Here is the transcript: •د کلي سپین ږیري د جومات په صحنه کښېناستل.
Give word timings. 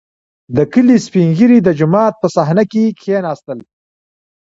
•د 0.55 0.57
کلي 0.73 0.97
سپین 1.05 1.27
ږیري 1.37 1.59
د 1.63 1.69
جومات 1.79 2.13
په 2.21 2.27
صحنه 2.35 2.63
کښېناستل. 2.99 3.59